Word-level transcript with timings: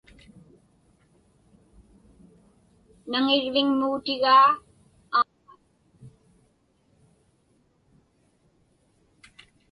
Naniŋviŋmuutigaa 3.11 4.45
Aaŋa. 5.17 5.53